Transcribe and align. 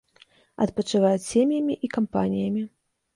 Адпачываюць 0.63 1.25
сем'ямі 1.33 1.75
і 1.89 1.91
кампаніямі. 1.99 2.65